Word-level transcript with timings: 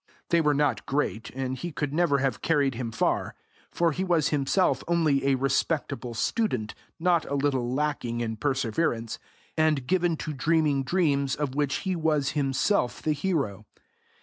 They 0.31 0.41
were 0.41 0.55
not 0.55 0.87
great, 0.87 1.29
and 1.35 1.55
he 1.55 1.71
could 1.71 1.93
never 1.93 2.17
have 2.17 2.41
carried 2.41 2.73
him 2.73 2.91
far, 2.91 3.35
for 3.69 3.91
he 3.91 4.03
was 4.03 4.29
himself 4.29 4.83
only 4.87 5.27
a 5.27 5.35
respectable 5.35 6.15
student, 6.15 6.73
not 6.99 7.23
a 7.25 7.35
little 7.35 7.71
lacking 7.71 8.19
in 8.19 8.37
perseverance, 8.37 9.19
and 9.55 9.85
given 9.85 10.17
to 10.17 10.33
dreaming 10.33 10.81
dreams 10.81 11.35
of 11.35 11.53
which 11.53 11.81
he 11.85 11.95
was 11.95 12.29
himself 12.31 12.99
the 13.03 13.13
hero. 13.13 13.67